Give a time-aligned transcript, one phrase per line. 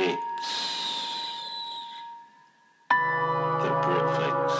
[0.00, 0.14] It's
[3.18, 4.58] the Britflicks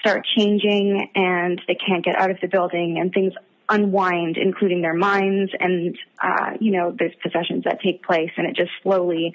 [0.00, 3.32] start changing, and they can't get out of the building, and things
[3.70, 8.54] unwind, including their minds, and uh, you know, there's possessions that take place, and it
[8.54, 9.34] just slowly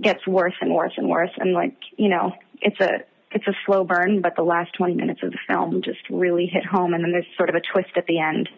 [0.00, 3.84] gets worse and worse and worse, and like you know, it's a it's a slow
[3.84, 7.12] burn, but the last 20 minutes of the film just really hit home, and then
[7.12, 8.48] there's sort of a twist at the end.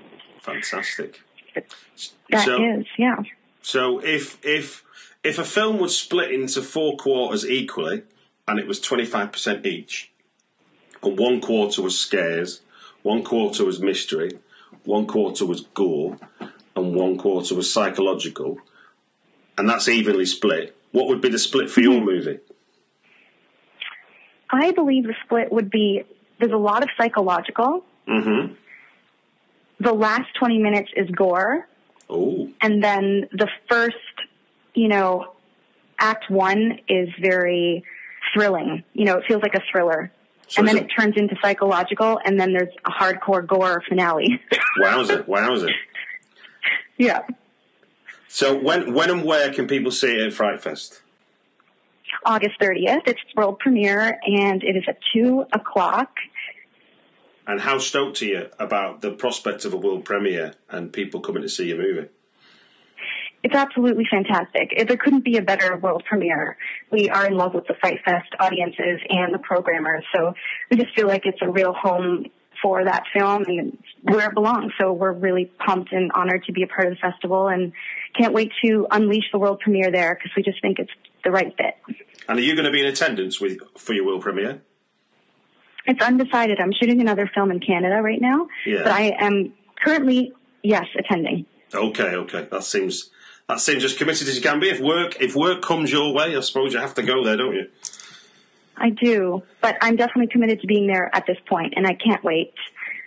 [0.40, 1.20] Fantastic.
[1.54, 1.64] That
[1.96, 2.12] is,
[2.44, 3.16] so, yeah.
[3.62, 4.84] So, if if
[5.24, 8.02] if a film was split into four quarters equally,
[8.46, 10.12] and it was 25% each,
[11.02, 12.62] and one quarter was scares,
[13.02, 14.38] one quarter was mystery,
[14.84, 16.18] one quarter was gore,
[16.76, 18.58] and one quarter was psychological,
[19.58, 22.06] and that's evenly split, what would be the split for your mm-hmm.
[22.06, 22.38] movie?
[24.52, 26.02] I believe the split would be
[26.38, 27.84] there's a lot of psychological.
[28.08, 28.54] Mm-hmm.
[29.80, 31.66] The last 20 minutes is gore,
[32.08, 33.96] Oh, and then the first,
[34.74, 35.32] you know,
[35.98, 37.84] act one is very
[38.34, 38.82] thrilling.
[38.94, 40.10] You know, it feels like a thriller.
[40.48, 44.40] So and then it- it turns into psychological, and then there's a hardcore gore finale.
[44.82, 45.70] wowza, wowza.
[46.98, 47.20] yeah.
[48.28, 51.02] So, when when and where can people see it at Fright Fest?
[52.24, 53.02] August 30th.
[53.06, 56.10] It's world premiere, and it is at 2 o'clock.
[57.46, 61.42] And how stoked are you about the prospect of a world premiere and people coming
[61.42, 62.08] to see your movie?
[63.42, 64.72] It's absolutely fantastic.
[64.86, 66.58] There couldn't be a better world premiere.
[66.92, 70.34] We are in love with the Fright Fest audiences and the programmers, so
[70.70, 72.26] we just feel like it's a real home
[72.62, 74.72] for that film and where it belongs.
[74.78, 77.72] So we're really pumped and honored to be a part of the festival and
[78.18, 80.92] can't wait to unleash the world premiere there because we just think it's
[81.24, 81.76] the right fit.
[82.28, 84.62] And are you going to be in attendance with for your world premiere?
[85.86, 86.60] It's undecided.
[86.60, 88.82] I'm shooting another film in Canada right now, Yeah.
[88.84, 90.32] but I am currently,
[90.62, 91.46] yes, attending.
[91.74, 93.10] Okay, okay, that seems
[93.48, 94.68] that seems as committed as you can be.
[94.68, 97.54] If work if work comes your way, I suppose you have to go there, don't
[97.54, 97.68] you?
[98.76, 102.22] I do, but I'm definitely committed to being there at this point, and I can't
[102.24, 102.52] wait.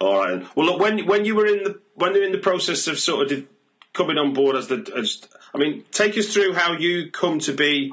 [0.00, 0.44] All right.
[0.56, 3.30] Well, look, when when you were in the when you're in the process of sort
[3.30, 3.46] of
[3.92, 7.52] coming on board as the, as, I mean, take us through how you come to
[7.52, 7.92] be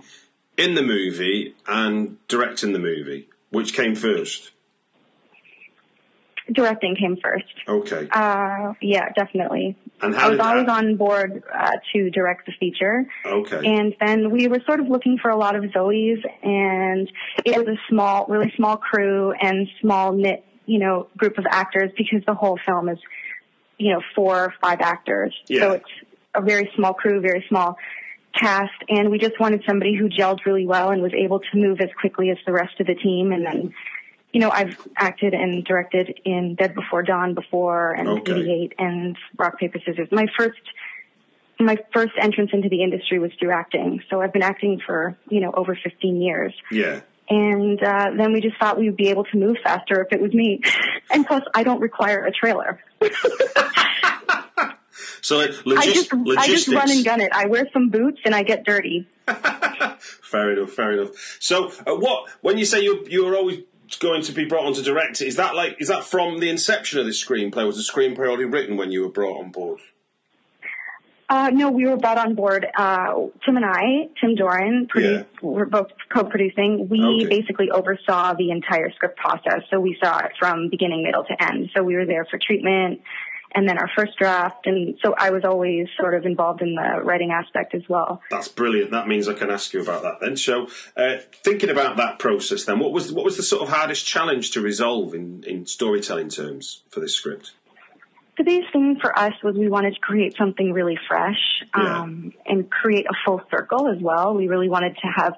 [0.58, 3.30] in the movie and directing the movie.
[3.52, 4.52] Which came first?
[6.52, 7.46] Directing came first.
[7.68, 8.08] Okay.
[8.12, 9.78] Uh, yeah, definitely.
[10.02, 13.06] And how I was did always that- on board uh, to direct the feature.
[13.26, 13.62] Okay.
[13.64, 17.10] And then we were sort of looking for a lot of Zoe's, and
[17.46, 21.92] it was a small, really small crew and small knit, you know, group of actors
[21.96, 22.98] because the whole film is,
[23.78, 25.34] you know, four or five actors.
[25.48, 25.60] Yeah.
[25.62, 25.90] So it's
[26.36, 27.78] a very small crew, very small
[28.34, 31.82] cast, and we just wanted somebody who gelled really well and was able to move
[31.82, 33.74] as quickly as the rest of the team, and then,
[34.32, 38.32] you know, I've acted and directed in Dead Before Dawn before and Okay.
[38.32, 40.08] 88 and Rock, Paper, Scissors.
[40.12, 40.62] My first,
[41.60, 44.02] my first entrance into the industry was through acting.
[44.10, 46.54] So I've been acting for, you know, over 15 years.
[46.72, 47.02] Yeah.
[47.30, 50.22] And uh, then we just thought we would be able to move faster if it
[50.22, 50.62] was me.
[51.12, 52.80] And plus, I don't require a trailer.
[55.22, 57.32] So like, I logis- just, I just run and gun it.
[57.34, 59.08] I wear some boots and I get dirty.
[60.00, 60.72] Fair enough.
[60.72, 61.38] Fair enough.
[61.40, 63.60] So, uh, what when you say you you were always
[64.00, 66.50] going to be brought on to direct it, is that like is that from the
[66.50, 67.66] inception of this screenplay?
[67.66, 69.80] Was the screenplay already written when you were brought on board?
[71.30, 72.68] Uh, no, we were brought on board.
[72.78, 73.14] Uh,
[73.46, 76.90] Tim and I, Tim Doiron, produced, we're both co-producing.
[76.90, 77.40] We Okay.
[77.42, 81.70] basically oversaw the entire script process, so we saw it from beginning, middle to end.
[81.74, 83.00] So we were there for treatment,
[83.54, 87.02] and then our first draft, and so I was always sort of involved in the
[87.04, 88.22] writing aspect as well.
[88.30, 88.92] That's brilliant.
[88.92, 90.38] That means I can ask you about that then.
[90.38, 94.06] So, uh, thinking about that process, then, what was what was the sort of hardest
[94.06, 97.52] challenge to resolve in, in storytelling terms for this script?
[98.38, 101.38] The biggest thing for us was we wanted to create something really fresh
[101.78, 102.02] Yeah.
[102.02, 104.34] um, and create a full circle as well.
[104.34, 105.36] We really wanted to have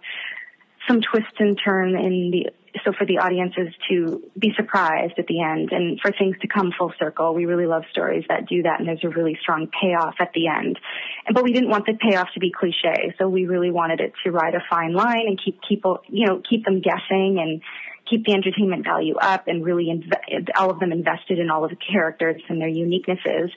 [0.88, 2.50] some twist and turn in the
[2.84, 6.72] so for the audiences to be surprised at the end and for things to come
[6.78, 7.34] full circle.
[7.34, 10.48] We really love stories that do that and there's a really strong payoff at the
[10.48, 10.80] end.
[11.32, 14.32] But we didn't want the payoff to be cliche, so we really wanted it to
[14.32, 17.62] ride a fine line and keep people, you know, keep them guessing and
[18.10, 21.70] keep the entertainment value up and really inve- all of them invested in all of
[21.70, 23.50] the characters and their uniquenesses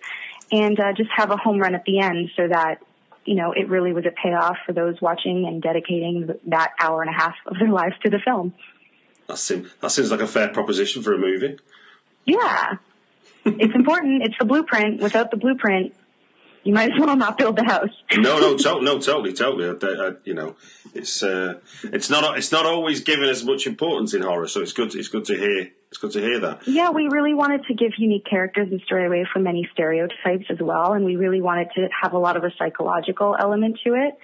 [0.53, 2.79] and uh, just have a home run at the end so that
[3.25, 7.11] you know it really was a payoff for those watching and dedicating that hour and
[7.11, 8.55] a half of their lives to the film
[9.29, 11.59] That seems that seems like a fair proposition for a movie.
[12.25, 12.75] yeah
[13.45, 15.95] it's important it's the blueprint without the blueprint
[16.65, 19.69] you might as well not build the house No, no, to- no, totally, totally.
[19.69, 20.57] I, I, you know,
[20.95, 24.73] it's uh, it's not it's not always given as much importance in horror, so it's
[24.73, 24.93] good.
[24.97, 25.71] It's good to hear.
[25.91, 26.67] It's good to hear that.
[26.67, 30.59] Yeah, we really wanted to give unique characters and stray away from many stereotypes as
[30.61, 34.19] well, and we really wanted to have a lot of a psychological element to it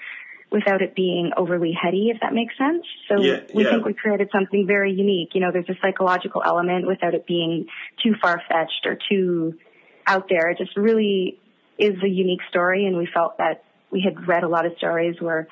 [0.52, 2.84] without it being overly heady, if that makes sense.
[3.08, 3.70] So Yeah, we yeah.
[3.70, 5.30] think we created something very unique.
[5.34, 7.66] You know, there's a psychological element without it being
[8.02, 9.58] too far fetched or too
[10.06, 10.50] out there.
[10.50, 11.38] It just really
[11.78, 15.16] is a unique story, and we felt that we had read a lot of stories
[15.20, 15.48] where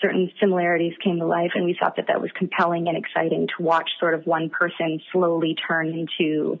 [0.00, 3.62] certain similarities came to life, and we thought that that was compelling and exciting to
[3.62, 6.58] watch sort of one person slowly turn into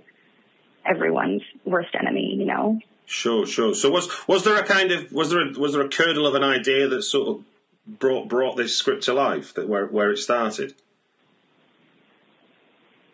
[0.86, 2.78] everyone's worst enemy, you know?
[3.06, 3.74] Sure, sure.
[3.74, 6.34] So was was there a kind of was there a, was there a kernel of
[6.34, 7.44] an idea that sort of
[7.86, 9.54] brought brought this script to life?
[9.54, 10.74] That where where it started?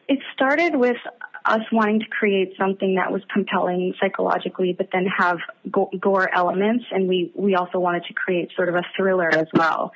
[0.09, 0.97] It started with
[1.45, 5.39] us wanting to create something that was compelling psychologically, but then have
[5.71, 9.93] gore elements, and we we also wanted to create sort of a thriller as well.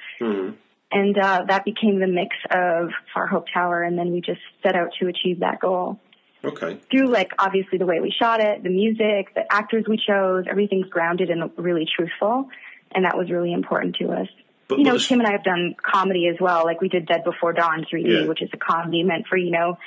[0.93, 4.91] And uh, that became the mix of Farhope Tower, and then we just set out
[5.01, 5.99] to achieve that goal
[6.45, 6.79] Okay.
[6.91, 10.89] through like obviously the way we shot it, the music, the actors we chose, everything's
[10.89, 12.49] grounded and really truthful,
[12.93, 14.29] and that was really important to us.
[14.69, 16.65] But- you know, but Tim and I have done comedy as well.
[16.65, 18.27] Like we did Dead Before Dawn 3D, Yeah.
[18.29, 19.79] which is a comedy meant for you know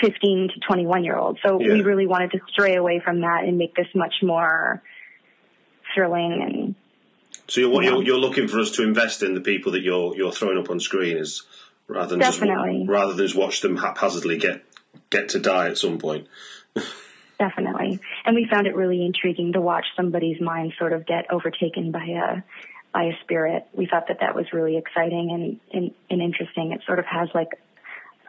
[0.00, 1.38] 15 to 21 year olds.
[1.44, 1.74] So Yeah.
[1.74, 4.82] we really wanted to stray away from that and make this much more
[5.94, 6.74] thrilling and
[7.48, 10.32] So you're, you're you're looking for us to invest in the people that you're you're
[10.32, 11.42] throwing up on screen, as
[11.86, 12.78] rather than Definitely.
[12.80, 14.64] just rather than just watch them haphazardly get
[15.10, 16.26] get to die at some point.
[17.38, 17.98] Definitely.
[18.24, 22.04] And we found it really intriguing to watch somebody's mind sort of get overtaken by
[22.06, 22.42] a
[22.94, 23.66] by a spirit.
[23.74, 26.72] We thought that that was really exciting and and, and interesting.
[26.72, 27.50] It sort of has like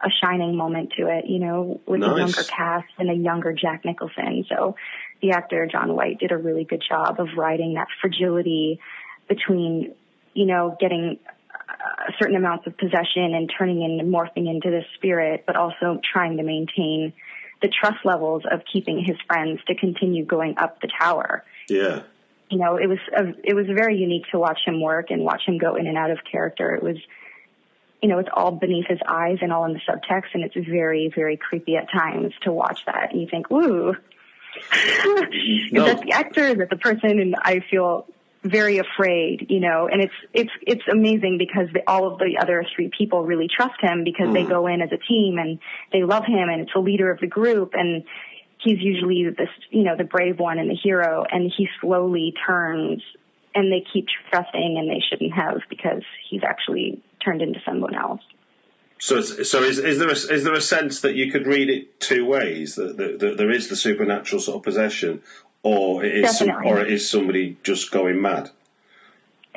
[0.04, 3.84] a shining moment to it, you know, with a younger cast and a younger Jack
[3.84, 4.44] Nicholson.
[4.48, 4.76] So
[5.22, 8.78] the actor John White did a really good job of writing that fragility
[9.26, 9.94] between,
[10.34, 11.18] you know, getting
[12.08, 15.98] a certain amounts of possession and turning in and morphing into this spirit, but also
[16.12, 17.14] trying to maintain
[17.62, 21.42] the trust levels of keeping his friends to continue going up the tower.
[21.70, 22.02] Yeah.
[22.50, 25.42] You know, it was a, it was very unique to watch him work and watch
[25.46, 26.74] him go in and out of character.
[26.74, 26.96] It was,
[28.00, 31.10] you know, it's all beneath his eyes and all in the subtext, and it's very,
[31.14, 33.12] very creepy at times to watch that.
[33.12, 33.96] And you think, "Ooh, is
[35.72, 35.86] No.
[35.86, 36.46] that the actor?
[36.46, 38.06] Is that the person?" And I feel
[38.44, 39.88] very afraid, you know.
[39.90, 43.80] And it's it's it's amazing because the, all of the other three people really trust
[43.80, 44.50] him because they hmm.
[44.50, 45.58] go in as a team and
[45.92, 48.04] they love him, and it's the leader of the group and.
[48.58, 53.02] He's usually this, you know, the brave one and the hero, and he slowly turns,
[53.54, 58.22] and they keep trusting, and they shouldn't have because he's actually turned into someone else.
[58.98, 62.00] So, so is, is there a, is there a sense that you could read it
[62.00, 65.22] two ways that, that, that there is the supernatural sort of possession,
[65.62, 68.50] or it is some, or it is somebody just going mad?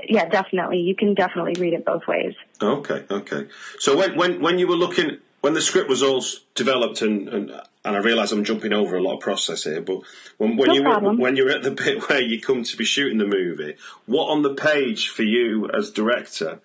[0.07, 0.79] Yeah, definitely.
[0.79, 2.33] You can definitely read it both ways.
[2.61, 3.47] Okay, okay.
[3.79, 6.23] So when when when you were looking when the script was all
[6.55, 10.01] developed and and, and I realise I'm jumping over a lot of process here, but
[10.37, 11.17] when, when No you problem.
[11.17, 14.43] when you're at the bit where you come to be shooting the movie, what on
[14.43, 16.59] the page for you as director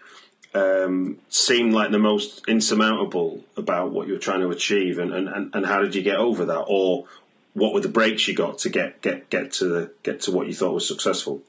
[0.54, 5.52] um, seemed like the most insurmountable about what you were trying to achieve, and, and,
[5.52, 7.06] and, how did you get over that, or
[7.54, 10.46] what were the breaks you got to get get get to the, get to what
[10.46, 11.42] you thought was successful?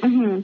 [0.00, 0.40] hmm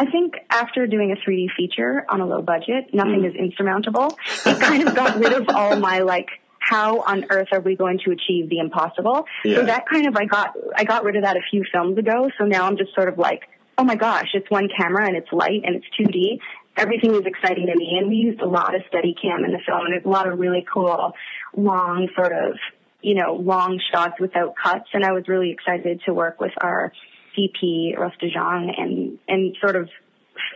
[0.00, 4.18] I think after doing a 3D feature on a low budget, nothing is insurmountable.
[4.46, 6.39] It kind of got rid of all my like,
[6.70, 9.26] how on earth are we going to achieve the impossible?
[9.44, 9.56] Yeah.
[9.56, 12.30] So that kind of I got I got rid of that a few films ago.
[12.38, 13.42] So now I'm just sort of like,
[13.76, 16.38] oh my gosh, it's one camera and it's light and it's 2D.
[16.76, 19.58] Everything is exciting to me, and we used a lot of steady cam in the
[19.66, 21.12] film, and there's a lot of really cool,
[21.56, 22.56] long sort of,
[23.02, 24.88] you know, long shots without cuts.
[24.94, 26.92] And I was really excited to work with our
[27.36, 29.90] DP Rostejong and and sort of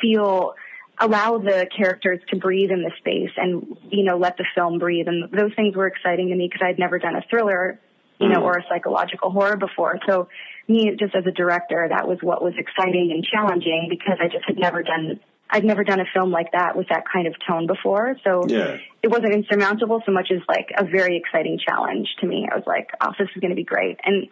[0.00, 0.54] feel
[0.98, 5.08] allow the characters to breathe in the space and you know let the film breathe.
[5.08, 7.80] And those things were exciting to me because I'd never done a thriller
[8.20, 8.44] you know mm.
[8.44, 9.98] or a psychological horror before.
[10.06, 10.28] So
[10.68, 14.44] me just as a director that was what was exciting and challenging because I just
[14.46, 15.20] had never done
[15.50, 18.16] I'd never done a film like that with that kind of tone before.
[18.24, 18.78] So Yeah.
[19.02, 22.48] it wasn't insurmountable so much as like a very exciting challenge to me.
[22.50, 23.98] I was like oh this is going to be great.
[24.04, 24.28] And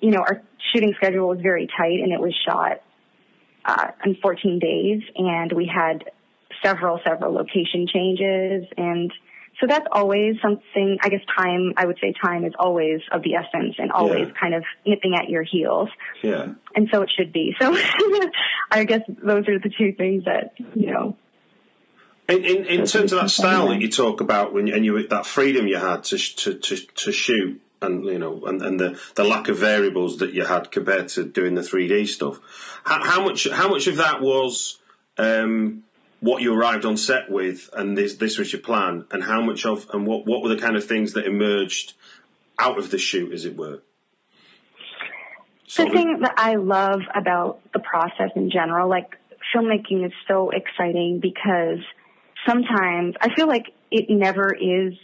[0.00, 2.82] you know, our shooting schedule was very tight and it was shot
[3.64, 6.04] uh, in 14 days and we had
[6.64, 8.64] several, several location changes.
[8.76, 9.12] And
[9.60, 13.34] so that's always something, I guess time, I would say time is always of the
[13.34, 14.40] essence and always Yeah.
[14.40, 15.88] kind of nipping at your heels.
[16.22, 16.54] Yeah.
[16.74, 17.54] And so it should be.
[17.60, 17.72] So
[18.70, 21.16] I guess those are the two things that, you know,
[22.28, 25.26] In, in, in terms of that style that you talk about, when and you that
[25.26, 29.24] freedom you had to to, to, to shoot, and you know, and, and the, the
[29.24, 32.40] lack of variables that you had compared to doing the three D stuff,
[32.84, 34.78] how, how much how much of that was
[35.18, 35.84] um,
[36.20, 39.66] what you arrived on set with, and this this was your plan, and how much
[39.66, 41.94] of and what what were the kind of things that emerged
[42.58, 43.80] out of the shoot, as it were.
[45.76, 49.16] the of- thing that I love about the process in general, like
[49.54, 51.80] filmmaking is so exciting because
[52.46, 54.94] sometimes I feel like it never is,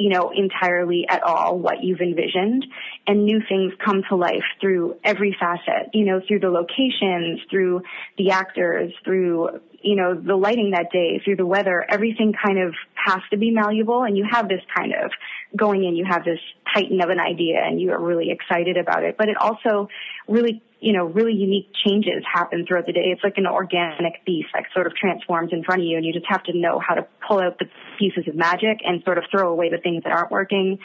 [0.00, 2.64] you know, entirely at all what you've envisioned.
[3.06, 7.82] And new things come to life through every facet, you know, through the locations, through
[8.16, 12.74] the actors, through, you know, the lighting that day, through the weather, everything kind of
[12.94, 15.10] has to be malleable and you have this kind of
[15.56, 16.38] going in, you have this
[16.72, 19.88] titan of an idea and you are really excited about it, but it also
[20.28, 23.06] really, you know, really unique changes happen throughout the day.
[23.06, 26.12] It's like an organic beast that sort of transforms in front of you and you
[26.12, 27.66] just have to know how to pull out the
[27.98, 30.78] pieces of magic and sort of throw away the things that aren't working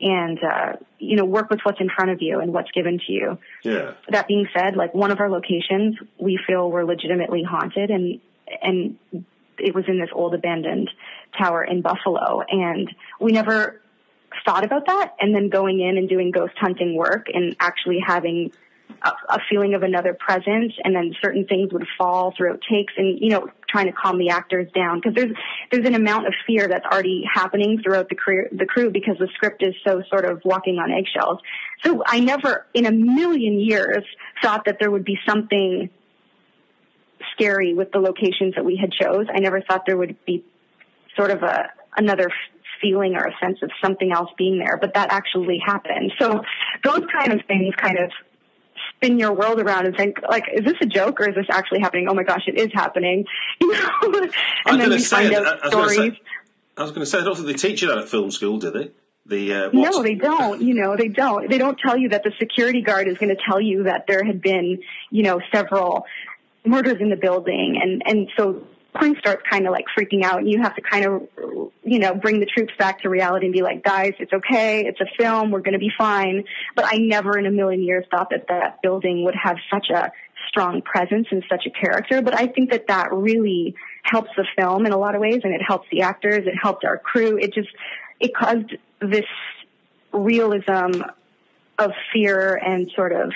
[0.00, 3.12] and, uh, you know, work with what's in front of you and what's given to
[3.12, 3.38] you.
[3.62, 8.20] Yeah, that being said, like one of our locations, we feel were legitimately haunted, and
[8.60, 8.98] and
[9.58, 10.90] it was in this old abandoned
[11.38, 13.80] tower in Buffalo, and we never
[14.44, 15.14] thought about that.
[15.20, 18.52] And then going in and doing ghost hunting work and actually having
[19.02, 23.18] a, a feeling of another presence, and then certain things would fall throughout takes, and
[23.20, 25.36] you know, trying to calm the actors down because there's
[25.70, 29.28] there's an amount of fear that's already happening throughout the crew, the crew because the
[29.34, 31.38] script is so sort of walking on eggshells.
[31.84, 34.04] So I never, in a million years,
[34.42, 35.90] thought that there would be something
[37.32, 39.26] scary with the locations that we had chose.
[39.34, 40.44] I never thought there would be
[41.16, 42.30] sort of a another
[42.82, 46.12] feeling or a sense of something else being there, but that actually happened.
[46.20, 46.42] So
[46.84, 48.10] those kind of things kind of
[48.96, 51.80] spin your world around and think like, is this a joke or is this actually
[51.80, 52.08] happening?
[52.08, 53.24] Oh my gosh, it is happening.
[53.60, 54.30] You know, I was
[54.66, 56.12] and then you say, find I- out I was gonna say- stories.
[56.74, 58.58] I was going to say, I don't think they teach you that at film school,
[58.58, 58.90] do they?
[59.26, 60.62] The uh, No, they don't.
[60.62, 61.48] You know, they don't.
[61.50, 64.24] They don't tell you that the security guard is going to tell you that there
[64.24, 66.06] had been, you know, several
[66.64, 70.50] murders in the building, and and so crew starts kind of like freaking out, and
[70.50, 71.22] you have to kind of,
[71.82, 75.00] you know, bring the troops back to reality and be like, guys, it's okay, it's
[75.00, 76.44] a film, we're going to be fine.
[76.76, 80.12] But I never in a million years thought that that building would have such a
[80.48, 82.20] strong presence and such a character.
[82.20, 85.54] But I think that that really helps the film in a lot of ways, and
[85.54, 87.38] it helps the actors, it helped our crew.
[87.38, 87.70] It just
[88.20, 89.24] it caused this
[90.12, 91.02] realism
[91.78, 93.32] of fear and sort of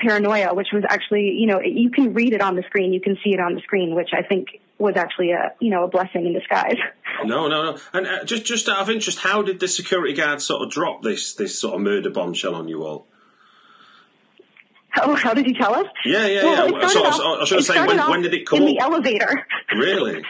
[0.00, 3.16] paranoia, which was actually, you know, you can read it on the screen, you can
[3.22, 6.26] see it on the screen, which I think was actually a, you know, a blessing
[6.26, 6.76] in disguise.
[7.22, 7.78] No, no, no.
[7.92, 11.02] And uh, just just out of interest, how did the security guard sort of drop
[11.02, 13.06] this this sort of murder bombshell on you all?
[14.96, 15.86] Oh, how did he tell us?
[16.04, 16.88] Yeah, yeah, yeah.
[16.88, 19.46] So, off- so I should say, when, when did it come in the elevator.
[19.76, 20.22] really?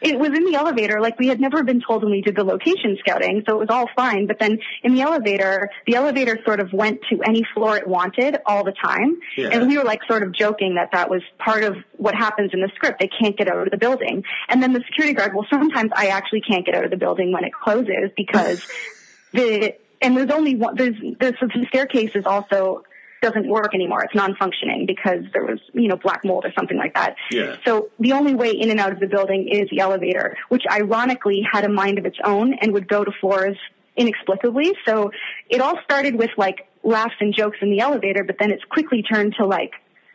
[0.00, 1.00] It was in the elevator.
[1.00, 3.68] Like we had never been told when we did the location scouting, so it was
[3.70, 4.26] all fine.
[4.26, 8.36] But then in the elevator, the elevator sort of went to any floor it wanted
[8.46, 9.48] all the time, Yeah.
[9.52, 12.60] and we were like sort of joking that that was part of what happens in
[12.60, 13.00] the script.
[13.00, 15.34] They can't get out of the building, and then the security guard.
[15.34, 18.66] Well, sometimes I actually can't get out of the building when it closes because
[19.32, 20.76] the and there's only one.
[20.76, 22.84] There's there's the staircase is also
[23.20, 24.02] doesn't work anymore.
[24.04, 27.16] It's non-functioning because there was, you know, black mold or something like that.
[27.30, 27.56] Yeah.
[27.66, 31.42] So the only way in and out of the building is the elevator, which ironically
[31.50, 33.56] had a mind of its own and would go to floors
[33.96, 34.72] inexplicably.
[34.86, 35.10] So
[35.48, 39.02] it all started with like laughs and jokes in the elevator, but then it's quickly
[39.02, 39.72] turned to like,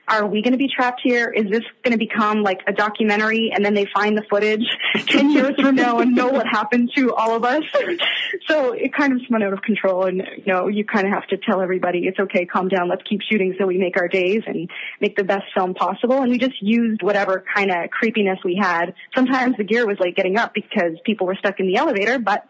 [0.08, 1.30] are we going to be trapped here?
[1.30, 5.32] Is this going to become like a documentary and then they find the footage 10
[5.32, 7.64] years from now and know what happened to all of us?
[8.48, 11.26] so it kind of spun out of control and, you know, you kind of have
[11.28, 14.42] to tell everybody it's okay, calm down, let's keep shooting so we make our days
[14.46, 14.70] and
[15.00, 16.22] make the best film possible.
[16.22, 18.94] And we just used whatever kind of creepiness we had.
[19.16, 22.46] Sometimes the gear was like getting up because people were stuck in the elevator, but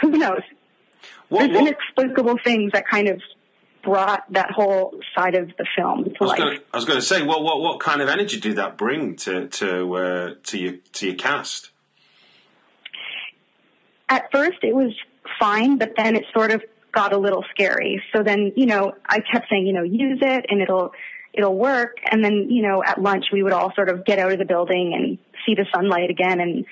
[0.00, 0.40] who knows?
[1.28, 3.20] What, There's what, inexplicable things that kind of
[3.82, 6.38] brought that whole side of the film to I was life.
[6.38, 9.16] gonna- I was going to say, what, what, what kind of energy did that bring
[9.16, 11.70] to to uh, to your to your cast?
[14.08, 14.92] at first it was
[15.40, 16.62] fine, but then it sort of
[16.92, 18.02] got a little scary.
[18.14, 20.92] So then, you know, I kept saying, you know, use it and it'll,
[21.32, 21.96] it'll work.
[22.10, 24.44] And then, you know, at lunch we would all sort of get out of the
[24.44, 26.66] building and see the sunlight again and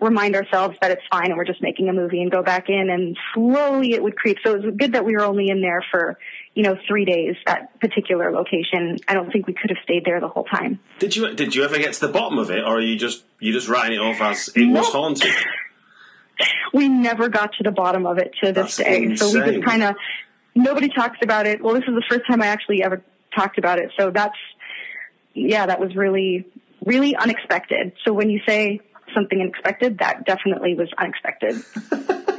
[0.00, 2.90] remind ourselves that it's fine and we're just making a movie and go back in
[2.90, 4.36] and slowly it would creep.
[4.44, 6.18] So it was good that we were only in there for,
[6.54, 8.98] you know, three days, that particular location.
[9.08, 10.80] I don't think we could have stayed there the whole time.
[10.98, 13.24] Did you did you ever get to the bottom of it, or are you just
[13.40, 15.00] you just writing it off as it was No.
[15.00, 15.32] haunted?
[16.74, 19.16] we never got to the bottom of it to this That's day.
[19.16, 19.96] So we just kind of
[20.54, 21.62] nobody talks about it.
[21.62, 23.02] Well, this is the first time I actually ever
[23.34, 23.90] talked about it.
[23.98, 24.36] So that's
[25.34, 26.46] yeah, that was really
[26.84, 27.92] really unexpected.
[28.04, 28.80] So when you say
[29.14, 31.62] something unexpected, that definitely was unexpected.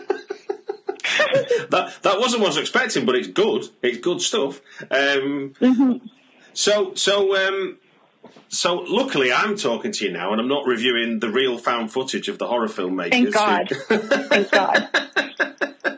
[1.69, 3.65] that that wasn't what I was expecting, but it's good.
[3.81, 4.61] It's good stuff.
[4.91, 5.53] Um,
[6.53, 7.77] So so um,
[8.49, 12.27] so luckily, I'm talking to you now, and I'm not reviewing the real found footage
[12.29, 13.11] of the horror filmmakers.
[13.11, 13.69] Thank God.
[13.69, 14.89] Thank God.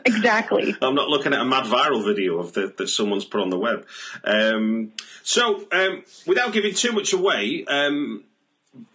[0.06, 0.74] Exactly.
[0.80, 3.58] I'm not looking at a mad viral video of the, that someone's put on the
[3.58, 3.86] web.
[4.24, 8.24] Um, so, um, without giving too much away, um,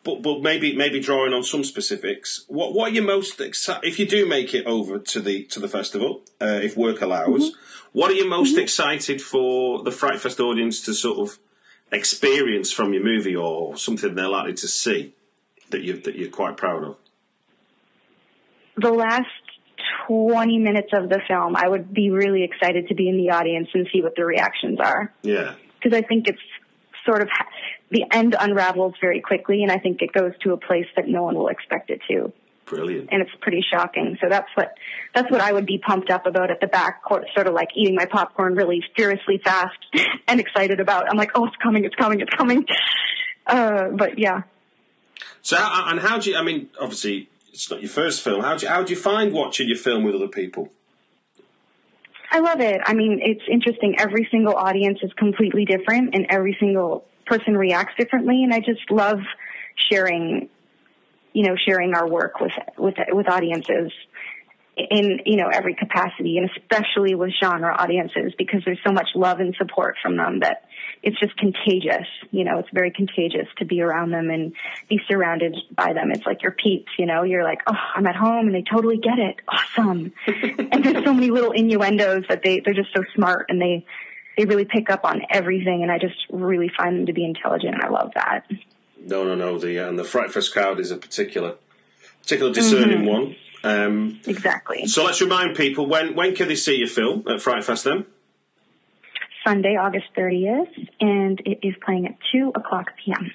[0.04, 4.00] but, but maybe maybe drawing on some specifics, what what are you most excited if
[4.00, 7.52] you do make it over to the to the festival, uh, if work allows?
[7.94, 11.40] What are you most excited for the Fright Fest audience to sort of
[11.92, 15.14] experience from your movie, or something they're likely to see
[15.70, 16.98] that you that you're quite proud of?
[18.78, 19.28] the last
[20.08, 23.70] 20 minutes of the film, I would be really excited to be in the audience
[23.74, 25.14] and see what the reactions are.
[25.22, 25.56] Yeah.
[25.82, 26.42] Because I think it's
[27.06, 27.30] sort of
[27.92, 31.24] the end unravels very quickly, and I think it goes to a place that no
[31.24, 32.32] one will expect it to,
[32.66, 33.10] Brilliant.
[33.12, 34.18] and it's pretty shocking.
[34.22, 34.74] So that's what
[35.14, 37.70] that's what I would be pumped up about at the back, co- sort of like
[37.76, 39.78] eating my popcorn really furiously fast
[40.28, 41.10] and excited about.
[41.10, 42.66] I'm like, oh, it's coming, it's coming, it's coming.
[43.46, 44.44] Uh, but yeah,
[45.42, 46.38] So, and how do you?
[46.38, 48.42] I mean, obviously, it's not your first film.
[48.42, 50.70] How do you, how do you find watching your film with other people?
[52.32, 52.80] I love it.
[52.86, 53.96] I mean, it's interesting.
[54.00, 58.44] Every single audience is completely different and every single person reacts differently.
[58.44, 59.20] And I just love
[59.76, 60.50] sharing,
[61.34, 63.92] you know, sharing our work with, with, with audiences
[64.78, 69.40] in, you know, every capacity and especially with genre audiences because there's so much love
[69.40, 70.64] and support from them that
[71.04, 72.08] it's just contagious.
[72.32, 74.54] You know, it's very contagious to be around them and
[74.88, 76.12] be surrounded by them.
[76.12, 78.98] It's like your peeps, you know, you're like, oh, I'm at home and they totally
[78.98, 79.36] get it.
[79.48, 80.14] Awesome.
[80.28, 83.86] and there's so many little innuendos that they, they're just so smart and they,
[84.38, 85.84] they really pick up on everything.
[85.84, 88.46] And I just really find them to be intelligent and I love that.
[89.04, 89.58] No, no, no.
[89.58, 91.56] The and the Fright Fest crowd is a particular,
[92.22, 93.36] particular discerning one.
[93.64, 94.88] Um, Exactly.
[94.88, 97.84] so let's remind people when when can they see your film at Fright Fest?
[97.84, 98.06] Then
[99.46, 103.32] Sunday, August 30th, and it is playing at 2 o'clock p.m.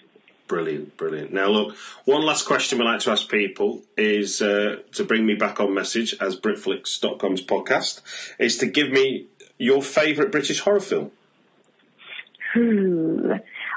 [0.46, 1.32] brilliant, brilliant.
[1.32, 5.34] Now look, one last question we like to ask people is uh, to bring me
[5.34, 8.02] back on message as Britflicks.com's podcast
[8.38, 9.26] is to give me
[9.58, 11.10] your favourite British horror film.
[12.56, 13.34] Ooh.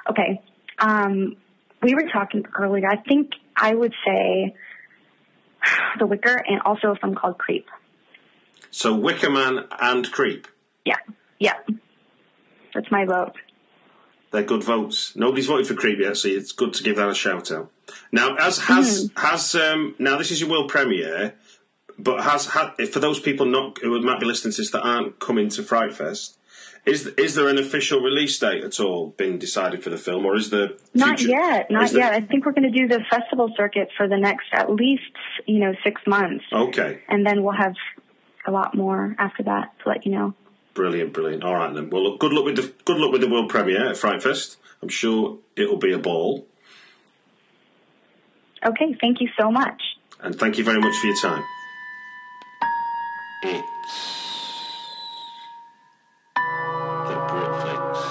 [0.10, 0.42] Okay.
[0.80, 1.36] Um,
[1.82, 2.90] we were talking earlier.
[2.90, 4.56] I think I would say
[5.98, 7.68] The Wicker and also a film called Creep.
[8.72, 10.48] So Wicker Man and Creep.
[10.86, 10.98] Yeah.
[11.40, 11.56] Yeah.
[12.74, 13.36] That's my vote.
[14.32, 15.16] They're good votes.
[15.16, 17.72] Nobody's voted for Creep yet, so it's good to give that a shout out.
[18.12, 21.34] Now, as has has um, now this is your world premiere,
[22.00, 25.20] but has ha, for those people not who might be listening to this that aren't
[25.20, 26.38] coming to Fright Fest,
[26.86, 30.36] Is is there an official release date at all been decided for the film, or
[30.36, 32.14] is there Not future- yet, not there- yet.
[32.14, 35.12] I think we're going to do the festival circuit for the next at least
[35.46, 37.76] you know six months, Okay, and then we'll have
[38.48, 40.34] a lot more after that to let you know.
[40.74, 41.44] brilliant, brilliant.
[41.44, 41.90] All right then.
[41.90, 44.58] Well, look, good luck with the good luck with the world premiere at Fright Fest.
[44.82, 46.48] I'm sure it'll be a ball,
[48.66, 49.82] Okay, thank you so much.
[50.22, 51.44] and thank you very much for your time.
[53.42, 53.56] It's
[56.36, 56.42] the
[57.30, 58.04] Britflicks